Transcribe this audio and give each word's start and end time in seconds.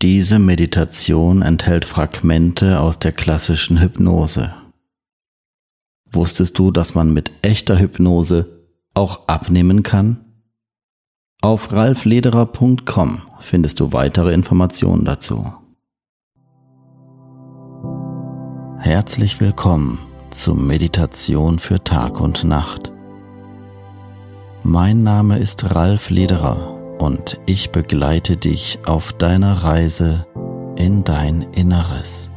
Diese 0.00 0.38
Meditation 0.38 1.42
enthält 1.42 1.84
Fragmente 1.84 2.78
aus 2.78 3.00
der 3.00 3.10
klassischen 3.10 3.80
Hypnose. 3.80 4.54
Wusstest 6.08 6.56
du, 6.56 6.70
dass 6.70 6.94
man 6.94 7.12
mit 7.12 7.32
echter 7.42 7.80
Hypnose 7.80 8.64
auch 8.94 9.26
abnehmen 9.26 9.82
kann? 9.82 10.24
Auf 11.42 11.72
ralflederer.com 11.72 13.22
findest 13.40 13.80
du 13.80 13.92
weitere 13.92 14.32
Informationen 14.32 15.04
dazu. 15.04 15.52
Herzlich 18.78 19.40
willkommen 19.40 19.98
zur 20.30 20.54
Meditation 20.54 21.58
für 21.58 21.82
Tag 21.82 22.20
und 22.20 22.44
Nacht. 22.44 22.92
Mein 24.62 25.02
Name 25.02 25.40
ist 25.40 25.74
Ralf 25.74 26.10
Lederer 26.10 26.77
und 26.98 27.40
ich 27.46 27.70
begleite 27.70 28.36
dich 28.36 28.78
auf 28.84 29.12
deiner 29.12 29.64
Reise 29.64 30.26
in 30.76 31.04
dein 31.04 31.42
Inneres. 31.52 32.30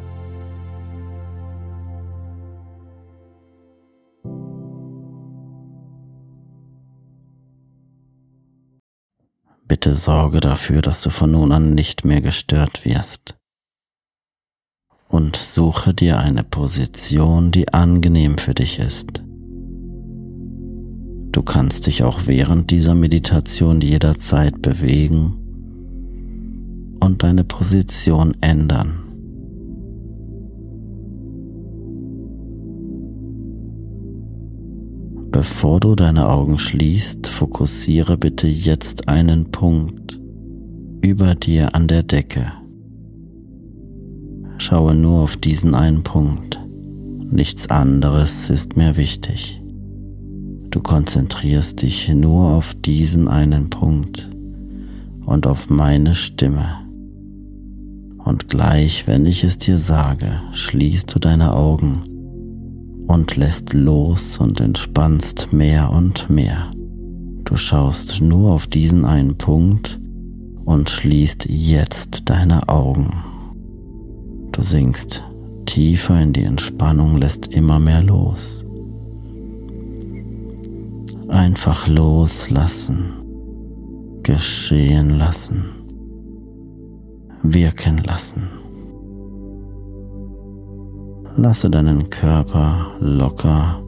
Bitte 9.67 9.95
sorge 9.95 10.41
dafür, 10.41 10.81
dass 10.81 11.01
du 11.01 11.09
von 11.09 11.31
nun 11.31 11.51
an 11.51 11.73
nicht 11.73 12.03
mehr 12.03 12.21
gestört 12.21 12.83
wirst. 12.83 13.37
Und 15.07 15.37
suche 15.37 15.93
dir 15.93 16.19
eine 16.19 16.43
Position, 16.43 17.51
die 17.51 17.73
angenehm 17.73 18.37
für 18.37 18.53
dich 18.53 18.79
ist. 18.79 19.23
Du 21.41 21.45
kannst 21.45 21.87
dich 21.87 22.03
auch 22.03 22.27
während 22.27 22.69
dieser 22.69 22.93
Meditation 22.93 23.81
jederzeit 23.81 24.61
bewegen 24.61 25.33
und 26.99 27.23
deine 27.23 27.43
Position 27.43 28.37
ändern. 28.41 28.99
Bevor 35.31 35.79
du 35.79 35.95
deine 35.95 36.29
Augen 36.29 36.59
schließt, 36.59 37.25
fokussiere 37.25 38.19
bitte 38.19 38.45
jetzt 38.45 39.09
einen 39.09 39.49
Punkt 39.49 40.19
über 41.01 41.33
dir 41.33 41.73
an 41.73 41.87
der 41.87 42.03
Decke. 42.03 42.53
Schaue 44.59 44.93
nur 44.93 45.21
auf 45.21 45.37
diesen 45.37 45.73
einen 45.73 46.03
Punkt. 46.03 46.59
Nichts 47.31 47.67
anderes 47.67 48.47
ist 48.51 48.77
mehr 48.77 48.95
wichtig. 48.95 49.60
Du 50.71 50.79
konzentrierst 50.79 51.81
dich 51.81 52.07
nur 52.07 52.51
auf 52.51 52.73
diesen 52.73 53.27
einen 53.27 53.69
Punkt 53.69 54.29
und 55.25 55.45
auf 55.45 55.69
meine 55.69 56.15
Stimme. 56.15 56.77
Und 58.17 58.47
gleich, 58.47 59.05
wenn 59.05 59.25
ich 59.25 59.43
es 59.43 59.57
dir 59.57 59.77
sage, 59.77 60.41
schließt 60.53 61.13
du 61.13 61.19
deine 61.19 61.53
Augen 61.53 62.03
und 63.05 63.35
lässt 63.35 63.73
los 63.73 64.37
und 64.37 64.61
entspannst 64.61 65.51
mehr 65.51 65.91
und 65.91 66.29
mehr. 66.29 66.71
Du 67.43 67.57
schaust 67.57 68.21
nur 68.21 68.53
auf 68.53 68.67
diesen 68.67 69.03
einen 69.03 69.37
Punkt 69.37 69.99
und 70.63 70.89
schließt 70.89 71.47
jetzt 71.49 72.29
deine 72.29 72.69
Augen. 72.69 73.11
Du 74.53 74.61
sinkst 74.63 75.21
tiefer 75.65 76.21
in 76.21 76.31
die 76.31 76.43
Entspannung, 76.43 77.17
lässt 77.17 77.47
immer 77.47 77.77
mehr 77.79 78.01
los. 78.01 78.63
Einfach 81.31 81.87
loslassen, 81.87 83.13
geschehen 84.21 85.17
lassen, 85.17 85.65
wirken 87.41 87.97
lassen. 88.03 88.49
Lasse 91.37 91.69
deinen 91.69 92.09
Körper 92.09 92.87
locker 92.99 93.81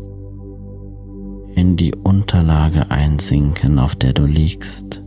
in 1.56 1.76
die 1.76 1.94
Unterlage 1.94 2.90
einsinken, 2.90 3.78
auf 3.78 3.98
der 3.98 4.14
du 4.14 4.26
liegst 4.26 5.02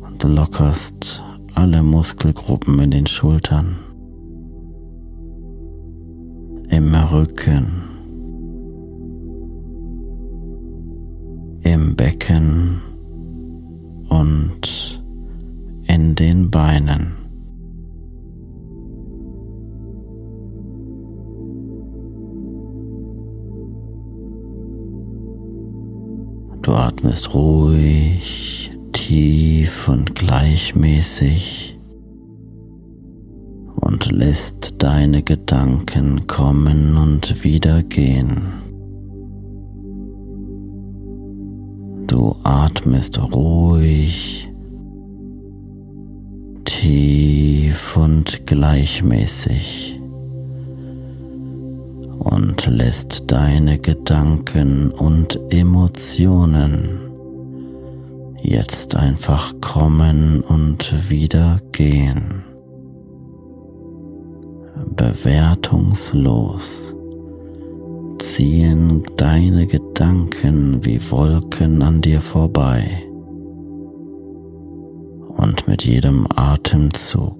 und 0.00 0.22
lockerst 0.22 1.22
alle 1.54 1.82
Muskelgruppen 1.82 2.78
in 2.78 2.92
den 2.92 3.06
Schultern, 3.08 3.78
im 6.68 6.94
Rücken, 6.94 7.91
im 11.72 11.96
Becken 11.96 12.82
und 14.10 15.00
in 15.86 16.14
den 16.14 16.50
Beinen. 16.50 17.14
Du 26.60 26.72
atmest 26.72 27.32
ruhig, 27.32 28.70
tief 28.92 29.88
und 29.88 30.14
gleichmäßig 30.14 31.78
und 33.76 34.12
lässt 34.12 34.74
deine 34.76 35.22
Gedanken 35.22 36.26
kommen 36.26 36.98
und 36.98 37.42
wieder 37.42 37.82
gehen. 37.82 38.61
Du 42.22 42.36
atmest 42.44 43.20
ruhig, 43.20 44.48
tief 46.64 47.96
und 47.96 48.46
gleichmäßig 48.46 50.00
und 52.20 52.64
lässt 52.66 53.24
deine 53.26 53.80
Gedanken 53.80 54.92
und 54.92 55.36
Emotionen 55.50 57.00
jetzt 58.40 58.94
einfach 58.94 59.52
kommen 59.60 60.42
und 60.42 61.10
wieder 61.10 61.58
gehen. 61.72 62.44
Bewertungslos 64.94 66.94
ziehen 68.34 69.02
deine 69.18 69.66
Gedanken 69.66 70.82
wie 70.84 70.98
Wolken 71.10 71.82
an 71.82 72.00
dir 72.00 72.22
vorbei. 72.22 72.82
Und 75.36 75.68
mit 75.68 75.84
jedem 75.84 76.26
Atemzug 76.34 77.36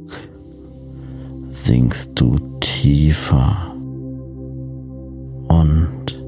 sinkst 1.50 2.11
du 2.15 2.39
tiefer 2.61 3.75
und 5.49 6.21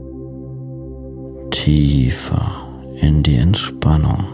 tiefer 1.50 2.66
in 3.02 3.22
die 3.22 3.37
Entspannung. 3.37 4.25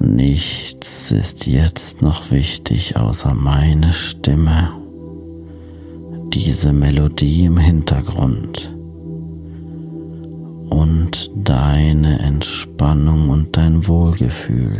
Nichts 0.00 1.12
ist 1.12 1.46
jetzt 1.46 2.02
noch 2.02 2.32
wichtig 2.32 2.96
außer 2.96 3.32
meine 3.32 3.92
Stimme, 3.92 4.83
diese 6.34 6.72
Melodie 6.72 7.44
im 7.44 7.58
Hintergrund 7.58 8.74
und 10.68 11.30
deine 11.36 12.18
Entspannung 12.18 13.30
und 13.30 13.56
dein 13.56 13.86
Wohlgefühl. 13.86 14.76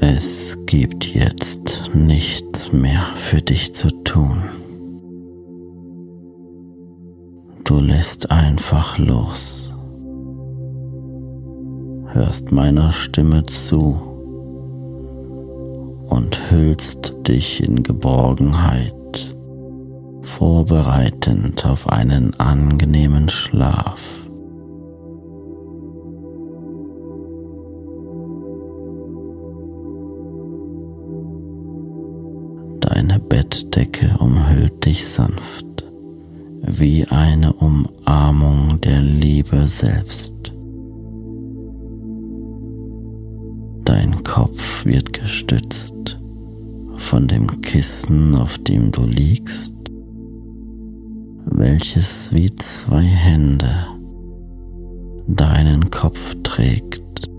Es 0.00 0.56
gibt 0.66 1.04
jetzt 1.04 1.90
nichts 1.92 2.70
mehr 2.72 3.04
für 3.16 3.42
dich 3.42 3.74
zu 3.74 3.90
tun. 4.04 4.44
Du 7.64 7.80
lässt 7.80 8.30
einfach 8.30 8.96
los, 8.98 9.55
hörst 12.16 12.50
meiner 12.50 12.92
Stimme 12.92 13.44
zu 13.44 14.00
und 16.08 16.50
hüllst 16.50 17.12
dich 17.28 17.62
in 17.62 17.82
Geborgenheit, 17.82 18.94
vorbereitend 20.22 21.66
auf 21.66 21.90
einen 21.90 22.32
angenehmen 22.40 23.28
Schlaf. 23.28 24.00
Deine 32.80 33.20
Bettdecke 33.20 34.16
umhüllt 34.18 34.86
dich 34.86 35.06
sanft 35.06 35.66
wie 36.62 37.06
eine 37.08 37.52
Umarmung 37.52 38.80
der 38.80 39.02
Liebe 39.02 39.66
selbst. 39.66 40.35
Kopf 44.36 44.84
wird 44.84 45.14
gestützt 45.14 46.18
von 46.98 47.26
dem 47.26 47.62
Kissen, 47.62 48.34
auf 48.34 48.58
dem 48.58 48.92
du 48.92 49.06
liegst, 49.06 49.72
welches 51.46 52.30
wie 52.34 52.54
zwei 52.56 53.02
Hände 53.02 53.86
deinen 55.26 55.90
Kopf 55.90 56.36
trägt, 56.42 57.30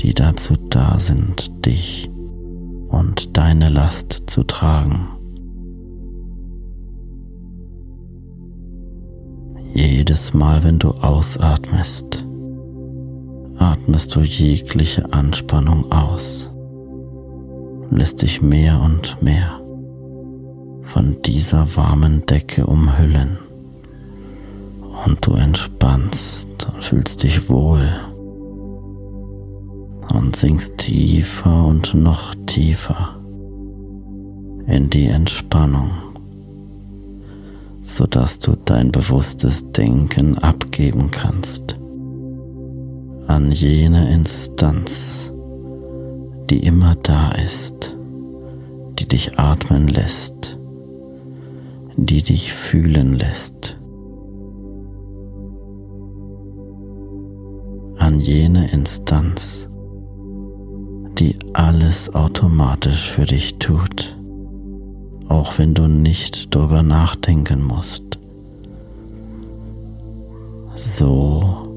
die 0.00 0.14
dazu 0.14 0.54
da 0.70 0.98
sind, 0.98 1.66
dich 1.66 2.08
und 2.88 3.36
deine 3.36 3.68
Last 3.68 4.22
zu 4.28 4.44
tragen. 4.44 5.08
Jedes 9.74 10.32
Mal, 10.32 10.64
wenn 10.64 10.78
du 10.78 10.88
ausatmest, 10.88 12.24
atmest 13.58 14.14
du 14.14 14.20
jegliche 14.20 15.12
Anspannung 15.12 15.90
aus, 15.92 16.50
lässt 17.90 18.22
dich 18.22 18.40
mehr 18.40 18.80
und 18.80 19.22
mehr 19.22 19.60
von 20.82 21.20
dieser 21.22 21.76
warmen 21.76 22.24
Decke 22.26 22.66
umhüllen. 22.66 23.38
Und 25.04 25.24
du 25.26 25.32
entspannst 25.32 26.48
und 26.72 26.82
fühlst 26.82 27.22
dich 27.22 27.48
wohl. 27.48 27.86
Und 30.14 30.34
sinkst 30.36 30.78
tiefer 30.78 31.66
und 31.66 31.94
noch 31.94 32.34
tiefer 32.46 33.16
in 34.66 34.88
die 34.90 35.06
Entspannung 35.06 35.90
sodass 37.88 38.38
du 38.38 38.54
dein 38.64 38.92
bewusstes 38.92 39.64
Denken 39.72 40.38
abgeben 40.38 41.10
kannst 41.10 41.77
an 43.28 43.52
jene 43.52 44.12
Instanz, 44.12 45.30
die 46.50 46.66
immer 46.66 46.96
da 46.96 47.30
ist, 47.30 47.96
die 48.98 49.06
dich 49.06 49.38
atmen 49.38 49.86
lässt, 49.86 50.58
die 51.96 52.22
dich 52.22 52.52
fühlen 52.52 53.14
lässt, 53.14 53.76
an 57.98 58.18
jene 58.18 58.70
Instanz, 58.72 59.68
die 61.18 61.38
alles 61.52 62.12
automatisch 62.12 63.10
für 63.12 63.26
dich 63.26 63.58
tut 63.60 64.18
auch 65.28 65.58
wenn 65.58 65.74
du 65.74 65.86
nicht 65.86 66.54
darüber 66.54 66.82
nachdenken 66.82 67.62
musst. 67.62 68.18
So 70.76 71.67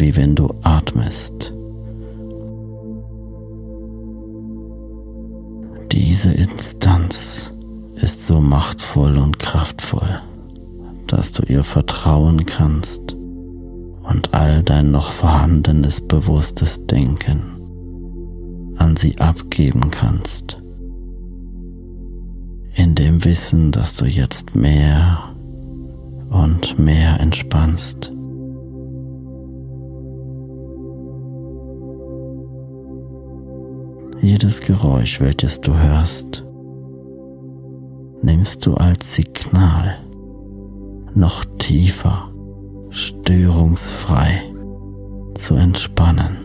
wie 0.00 0.16
wenn 0.16 0.34
du 0.34 0.52
atmest. 0.62 1.52
Diese 5.92 6.32
Instanz 6.32 7.52
ist 7.96 8.26
so 8.26 8.40
machtvoll 8.40 9.16
und 9.16 9.38
kraftvoll, 9.38 10.20
dass 11.06 11.32
du 11.32 11.42
ihr 11.44 11.64
vertrauen 11.64 12.44
kannst 12.46 13.14
und 14.02 14.34
all 14.34 14.62
dein 14.62 14.90
noch 14.90 15.12
vorhandenes 15.12 16.00
bewusstes 16.00 16.84
Denken 16.86 17.52
an 18.76 18.96
sie 18.96 19.18
abgeben 19.18 19.90
kannst 19.90 20.58
in 22.74 22.94
dem 22.94 23.24
Wissen, 23.24 23.70
dass 23.70 23.94
du 23.94 24.04
jetzt 24.04 24.54
mehr 24.54 25.34
und 26.30 26.78
mehr 26.78 27.20
entspannst. 27.20 28.13
Jedes 34.24 34.60
Geräusch, 34.62 35.20
welches 35.20 35.60
du 35.60 35.76
hörst, 35.76 36.42
nimmst 38.22 38.64
du 38.64 38.72
als 38.72 39.12
Signal 39.12 39.98
noch 41.14 41.44
tiefer, 41.58 42.30
störungsfrei 42.88 44.40
zu 45.34 45.56
entspannen. 45.56 46.38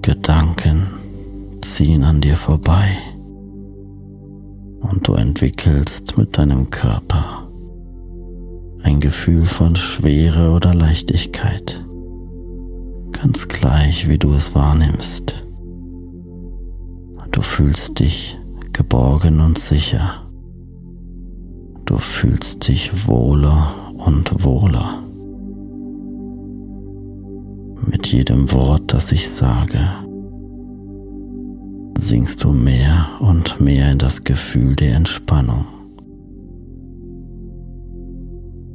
Gedanken 0.00 0.86
ziehen 1.60 2.02
an 2.02 2.22
dir 2.22 2.38
vorbei 2.38 2.96
und 4.80 5.06
du 5.06 5.12
entwickelst 5.12 6.16
mit 6.16 6.38
deinem 6.38 6.70
Körper 6.70 7.46
ein 8.84 9.00
Gefühl 9.00 9.44
von 9.44 9.76
Schwere 9.76 10.52
oder 10.52 10.72
Leichtigkeit, 10.72 11.84
ganz 13.12 13.46
gleich 13.48 14.08
wie 14.08 14.16
du 14.16 14.32
es 14.32 14.54
wahrnimmst. 14.54 15.44
Du 17.40 17.46
fühlst 17.46 17.98
dich 17.98 18.36
geborgen 18.74 19.40
und 19.40 19.56
sicher. 19.58 20.26
Du 21.86 21.96
fühlst 21.96 22.68
dich 22.68 23.06
wohler 23.06 23.72
und 23.96 24.44
wohler. 24.44 25.02
Mit 27.86 28.08
jedem 28.08 28.52
Wort, 28.52 28.92
das 28.92 29.10
ich 29.10 29.30
sage, 29.30 29.80
sinkst 31.98 32.44
du 32.44 32.52
mehr 32.52 33.08
und 33.20 33.58
mehr 33.58 33.90
in 33.90 33.98
das 33.98 34.22
Gefühl 34.22 34.76
der 34.76 34.96
Entspannung. 34.96 35.64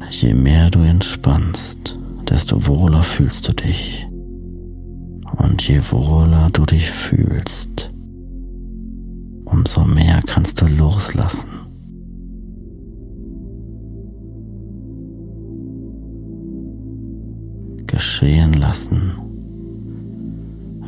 Je 0.10 0.34
mehr 0.34 0.72
du 0.72 0.80
entspannst, 0.80 1.96
desto 2.28 2.66
wohler 2.66 3.04
fühlst 3.04 3.48
du 3.48 3.54
dich. 3.54 4.08
Und 5.38 5.62
je 5.68 5.80
wohler 5.92 6.50
du 6.52 6.66
dich 6.66 6.90
fühlst, 6.90 7.92
umso 9.56 9.86
mehr 9.86 10.22
kannst 10.26 10.60
du 10.60 10.68
loslassen. 10.68 11.50
Geschehen 17.88 18.54
lassen, 18.54 19.14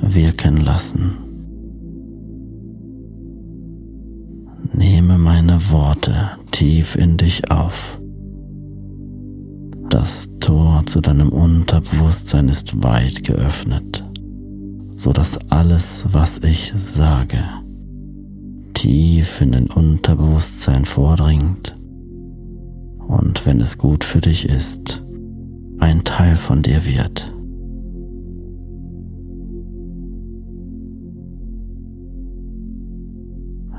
wirken 0.01 0.57
lassen. 0.57 1.17
Nehme 4.73 5.17
meine 5.17 5.59
Worte 5.69 6.31
tief 6.51 6.95
in 6.95 7.15
dich 7.15 7.49
auf. 7.49 7.97
Das 9.89 10.27
Tor 10.41 10.83
zu 10.85 10.99
deinem 10.99 11.29
Unterbewusstsein 11.29 12.49
ist 12.49 12.83
weit 12.83 13.23
geöffnet, 13.23 14.03
so 14.93 15.13
dass 15.13 15.37
alles, 15.49 16.05
was 16.11 16.39
ich 16.39 16.73
sage, 16.75 17.39
tief 18.77 19.41
in 19.41 19.53
dein 19.53 19.67
Unterbewusstsein 19.71 20.85
vordringt 20.85 21.75
und 23.07 23.43
wenn 23.43 23.59
es 23.59 23.79
gut 23.79 24.03
für 24.03 24.21
dich 24.21 24.47
ist, 24.47 25.03
ein 25.79 26.03
Teil 26.03 26.35
von 26.35 26.61
dir 26.61 26.85
wird. 26.85 27.33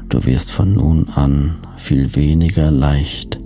Du 0.08 0.24
wirst 0.24 0.50
von 0.50 0.74
nun 0.74 1.08
an 1.10 1.58
viel 1.76 2.16
weniger 2.16 2.72
leicht 2.72 3.38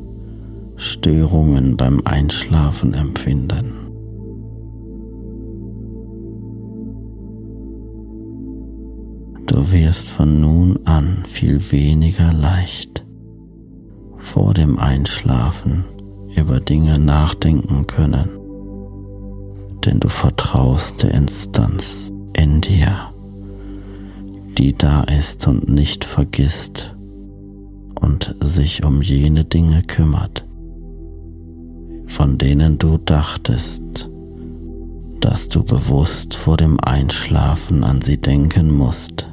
Störungen 0.77 1.77
beim 1.77 2.01
Einschlafen 2.07 2.95
empfinden. 2.95 3.82
Wirst 9.73 10.11
von 10.11 10.39
nun 10.39 10.79
an 10.85 11.25
viel 11.27 11.73
weniger 11.73 12.31
leicht 12.31 13.03
vor 14.19 14.53
dem 14.53 14.79
Einschlafen 14.79 15.85
über 16.37 16.61
Dinge 16.61 16.99
nachdenken 16.99 17.87
können, 17.87 18.29
denn 19.85 19.99
du 19.99 20.09
vertraust 20.09 21.03
der 21.03 21.13
Instanz 21.13 22.13
in 22.37 22.61
dir, 22.61 23.11
die 24.59 24.75
da 24.75 25.05
ist 25.05 25.47
und 25.47 25.71
nicht 25.71 26.05
vergisst 26.05 26.95
und 27.99 28.35
sich 28.41 28.85
um 28.85 29.01
jene 29.01 29.45
Dinge 29.45 29.83
kümmert, 29.83 30.45
von 32.09 32.37
denen 32.37 32.77
du 32.77 32.99
dachtest, 32.99 34.09
dass 35.21 35.49
du 35.49 35.65
bewusst 35.65 36.35
vor 36.35 36.59
dem 36.59 36.79
Einschlafen 36.81 37.85
an 37.85 38.03
sie 38.03 38.19
denken 38.19 38.71
musst 38.71 39.32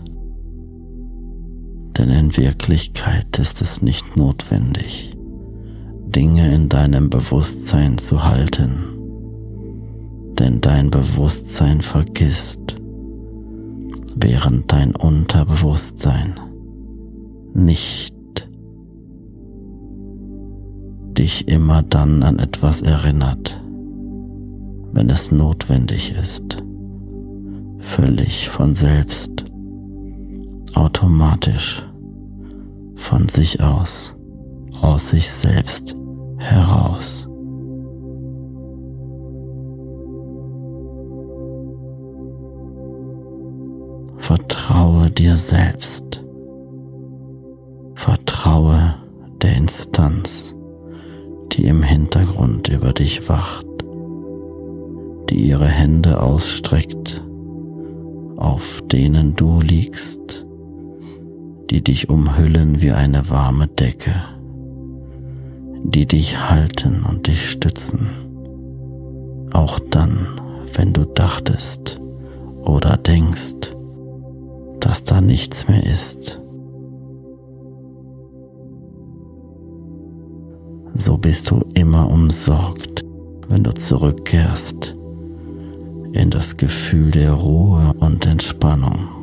denn 1.99 2.09
in 2.11 2.37
Wirklichkeit 2.37 3.37
ist 3.39 3.61
es 3.61 3.81
nicht 3.81 4.15
notwendig, 4.15 5.13
Dinge 6.07 6.55
in 6.55 6.69
deinem 6.69 7.09
Bewusstsein 7.09 7.97
zu 7.97 8.23
halten, 8.23 8.85
denn 10.39 10.61
dein 10.61 10.91
Bewusstsein 10.91 11.81
vergisst, 11.81 12.77
während 14.15 14.71
dein 14.71 14.95
Unterbewusstsein 14.95 16.39
nicht 17.53 18.15
dich 21.17 21.49
immer 21.49 21.83
dann 21.83 22.23
an 22.23 22.39
etwas 22.39 22.81
erinnert, 22.81 23.61
wenn 24.93 25.09
es 25.09 25.33
notwendig 25.33 26.13
ist, 26.13 26.63
völlig 27.79 28.47
von 28.47 28.73
selbst, 28.73 29.43
automatisch 30.75 31.83
von 32.99 33.27
sich 33.27 33.61
aus, 33.61 34.13
aus 34.81 35.09
sich 35.09 35.31
selbst 35.31 35.95
heraus. 36.37 37.27
Vertraue 44.17 45.09
dir 45.09 45.35
selbst. 45.37 46.23
Vertraue 47.95 48.95
der 49.41 49.55
Instanz, 49.55 50.53
die 51.53 51.65
im 51.65 51.81
Hintergrund 51.81 52.67
über 52.67 52.93
dich 52.93 53.27
wacht, 53.27 53.65
die 55.29 55.47
ihre 55.47 55.67
Hände 55.67 56.21
ausstreckt, 56.21 57.23
auf 58.37 58.81
denen 58.91 59.35
du 59.35 59.61
liegst 59.61 60.45
die 61.69 61.83
dich 61.83 62.09
umhüllen 62.09 62.81
wie 62.81 62.91
eine 62.91 63.29
warme 63.29 63.67
Decke, 63.67 64.15
die 65.83 66.05
dich 66.05 66.37
halten 66.49 67.05
und 67.07 67.27
dich 67.27 67.51
stützen, 67.51 68.09
auch 69.51 69.79
dann, 69.79 70.27
wenn 70.73 70.93
du 70.93 71.05
dachtest 71.05 71.99
oder 72.63 72.97
denkst, 72.97 73.71
dass 74.79 75.03
da 75.03 75.21
nichts 75.21 75.67
mehr 75.67 75.83
ist. 75.83 76.39
So 80.95 81.17
bist 81.17 81.49
du 81.51 81.63
immer 81.75 82.09
umsorgt, 82.09 83.05
wenn 83.47 83.63
du 83.63 83.73
zurückkehrst 83.73 84.95
in 86.13 86.29
das 86.31 86.57
Gefühl 86.57 87.11
der 87.11 87.33
Ruhe 87.33 87.93
und 87.99 88.25
Entspannung. 88.25 89.18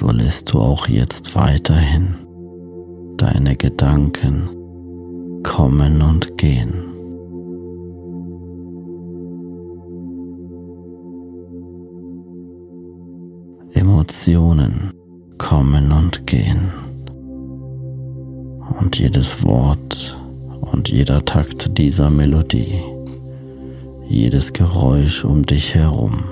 So 0.00 0.10
lässt 0.10 0.50
du 0.50 0.60
auch 0.60 0.88
jetzt 0.88 1.34
weiterhin 1.34 2.16
deine 3.18 3.54
Gedanken 3.54 4.48
kommen 5.42 6.00
und 6.00 6.38
gehen. 6.38 6.72
Emotionen 13.74 14.94
kommen 15.36 15.92
und 15.92 16.26
gehen. 16.26 16.72
Und 18.80 18.96
jedes 18.96 19.44
Wort 19.44 20.18
und 20.72 20.88
jeder 20.88 21.22
Takt 21.26 21.76
dieser 21.76 22.08
Melodie, 22.08 22.80
jedes 24.08 24.54
Geräusch 24.54 25.26
um 25.26 25.44
dich 25.44 25.74
herum 25.74 26.24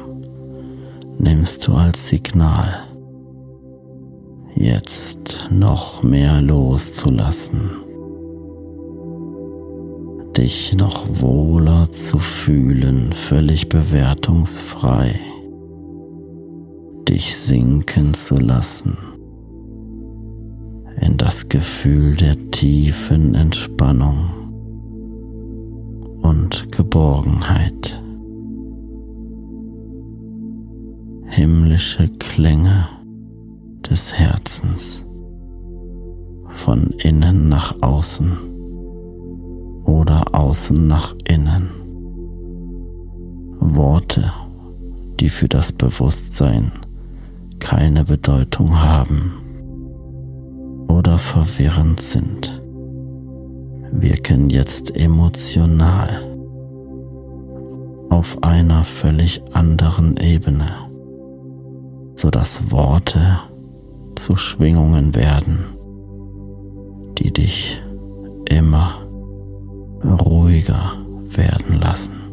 nimmst 1.18 1.66
du 1.66 1.75
als 1.75 2.08
Signal 2.08 2.88
jetzt 4.58 5.48
noch 5.50 6.02
mehr 6.02 6.42
loszulassen, 6.42 7.70
dich 10.36 10.74
noch 10.74 11.06
wohler 11.20 11.90
zu 11.92 12.18
fühlen, 12.18 13.12
völlig 13.12 13.68
bewertungsfrei, 13.68 15.14
dich 17.08 17.36
sinken 17.38 18.14
zu 18.14 18.34
lassen. 18.36 18.98
In 21.00 21.16
das 21.16 21.48
Gefühl 21.48 22.16
der 22.16 22.36
tiefen 22.50 23.36
Entspannung 23.36 24.28
und 26.20 26.72
Geborgenheit. 26.72 28.02
Himmlische 31.28 32.08
Klänge 32.18 32.88
des 33.90 34.12
Herzens 34.12 35.02
von 36.49 36.90
innen 37.02 37.49
nach 37.49 37.75
außen 37.80 38.37
oder 39.85 40.35
außen 40.35 40.87
nach 40.87 41.14
innen. 41.26 41.71
Worte, 43.61 44.33
die 45.21 45.30
für 45.30 45.49
das 45.49 45.73
Bewusstsein 45.73 46.73
keine 47.61 48.04
Bedeutung 48.04 48.78
haben 48.78 49.33
oder 50.88 51.18
verwirrend 51.18 52.00
sind, 52.00 52.61
wirken 53.90 54.50
jetzt 54.50 54.95
emotional 54.95 56.09
auf 58.11 58.42
einer 58.42 58.85
völlig 58.85 59.42
anderen 59.54 60.16
Ebene, 60.18 60.68
sodass 62.16 62.71
Worte 62.71 63.38
zu 64.18 64.37
Schwingungen 64.37 65.14
werden, 65.14 65.64
die 67.18 67.32
dich 67.32 67.80
immer 68.46 69.06
ruhiger 70.04 70.94
werden 71.30 71.78
lassen. 71.80 72.27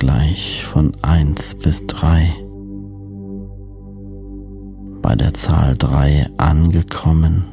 Gleich 0.00 0.64
von 0.64 0.96
eins 1.02 1.54
bis 1.54 1.86
drei. 1.86 2.32
Bei 5.02 5.14
der 5.14 5.34
Zahl 5.34 5.76
drei 5.76 6.26
angekommen, 6.38 7.44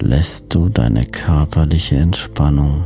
lässt 0.00 0.46
du 0.48 0.68
deine 0.68 1.04
körperliche 1.06 1.96
Entspannung 1.96 2.82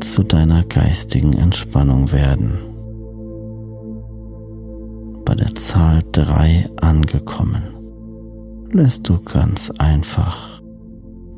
zu 0.00 0.22
deiner 0.22 0.64
geistigen 0.64 1.34
Entspannung 1.34 2.10
werden. 2.12 2.58
Bei 5.26 5.34
der 5.34 5.54
Zahl 5.54 6.02
drei 6.12 6.66
angekommen, 6.80 7.62
lässt 8.72 9.06
du 9.06 9.20
ganz 9.20 9.70
einfach 9.78 10.62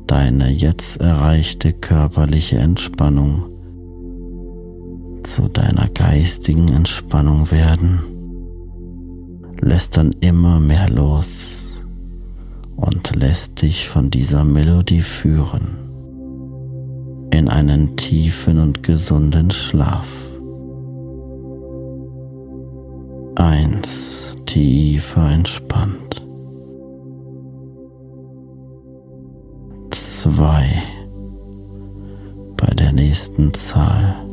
deine 0.07 0.49
jetzt 0.49 1.01
erreichte 1.01 1.73
körperliche 1.73 2.59
Entspannung 2.59 3.56
zu 5.27 5.49
deiner 5.49 5.89
geistigen 5.89 6.69
Entspannung 6.69 7.51
werden, 7.51 8.01
lässt 9.59 9.97
dann 9.97 10.13
immer 10.21 10.59
mehr 10.59 10.89
los 10.89 11.73
und 12.77 13.15
lässt 13.15 13.61
dich 13.61 13.89
von 13.89 14.09
dieser 14.09 14.45
Melodie 14.45 15.01
führen 15.01 15.77
in 17.31 17.49
einen 17.49 17.97
tiefen 17.97 18.59
und 18.59 18.83
gesunden 18.83 19.51
Schlaf. 19.51 20.07
Eins, 23.35 24.35
tiefer 24.45 25.29
entspannt. 25.29 26.23
Zwei, 29.91 30.65
bei 32.55 32.73
der 32.73 32.93
nächsten 32.93 33.53
Zahl 33.53 34.26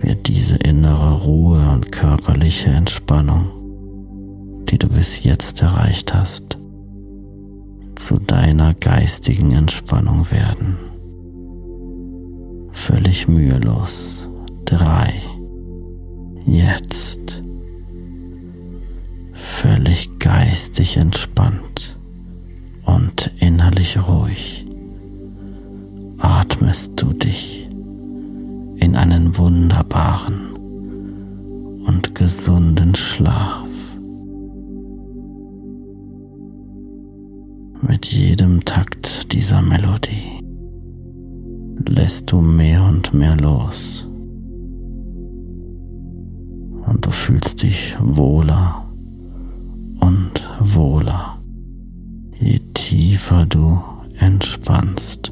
wird 0.00 0.26
diese 0.28 0.56
innere 0.56 1.22
Ruhe 1.22 1.70
und 1.72 1.92
körperliche 1.92 2.70
Entspannung, 2.70 3.46
die 4.68 4.78
du 4.78 4.88
bis 4.88 5.22
jetzt 5.22 5.60
erreicht 5.62 6.14
hast, 6.14 6.58
zu 7.96 8.18
deiner 8.18 8.74
geistigen 8.74 9.52
Entspannung 9.52 10.30
werden. 10.30 10.78
Völlig 12.72 13.28
mühelos. 13.28 14.16
Drei. 14.64 15.12
Jetzt. 16.46 17.42
Völlig 19.32 20.18
geistig 20.18 20.96
entspannt 20.96 21.98
und 22.86 23.30
innerlich 23.38 23.98
ruhig 24.08 24.64
atmest 26.18 26.92
du 26.96 27.12
dich 27.12 27.69
in 28.80 28.96
einen 28.96 29.36
wunderbaren 29.36 30.52
und 31.86 32.14
gesunden 32.14 32.94
Schlaf. 32.94 33.66
Mit 37.82 38.06
jedem 38.06 38.64
Takt 38.64 39.32
dieser 39.32 39.62
Melodie 39.62 40.40
lässt 41.86 42.30
du 42.30 42.40
mehr 42.40 42.82
und 42.84 43.12
mehr 43.14 43.36
los 43.36 44.06
und 46.86 47.06
du 47.06 47.10
fühlst 47.10 47.62
dich 47.62 47.94
wohler 47.98 48.84
und 50.00 50.42
wohler, 50.60 51.38
je 52.38 52.58
tiefer 52.74 53.46
du 53.46 53.80
entspannst. 54.18 55.30